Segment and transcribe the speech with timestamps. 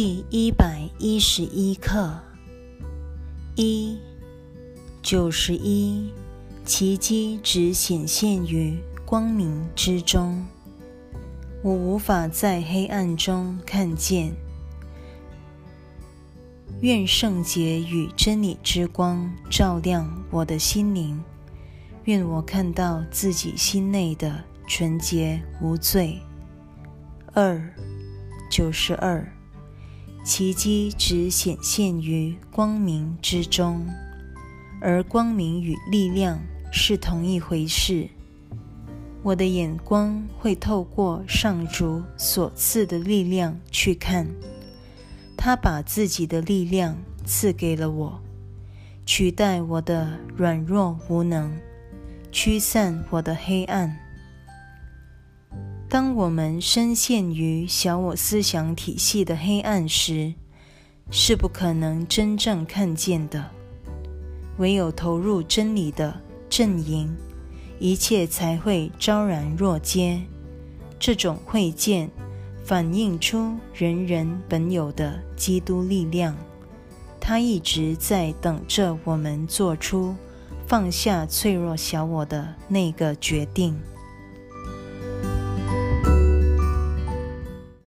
[0.00, 2.20] 第一百一十一课：
[3.56, 3.98] 一
[5.02, 6.12] 九十一，
[6.64, 10.46] 奇迹只显现于光明之中。
[11.64, 14.32] 我无法在黑暗中看见。
[16.80, 21.20] 愿圣洁与真理之光照亮我的心灵。
[22.04, 26.20] 愿我看到自己心内的纯洁无罪。
[27.32, 27.60] 二
[28.48, 29.28] 九十二，
[30.24, 33.86] 奇迹只显现于光明之中，
[34.80, 36.38] 而光明与力量
[36.70, 38.08] 是同一回事。
[39.22, 44.28] 我的眼光会透过上主所赐的力量去看，
[45.36, 48.20] 他把自己的力量赐给了我，
[49.06, 51.58] 取代我的软弱无能，
[52.30, 54.07] 驱散我的黑暗。
[55.88, 60.34] 当我们深陷于小我思想体系的黑暗时，
[61.10, 63.50] 是不可能真正看见的。
[64.58, 67.16] 唯有投入真理的阵营。
[67.80, 70.20] 一切才会昭然若揭。
[70.98, 72.10] 这种会见
[72.64, 76.36] 反映出人人本有的基督力量，
[77.20, 80.12] 它一直在等着我们做出
[80.66, 83.78] 放下脆弱小我的那个决定。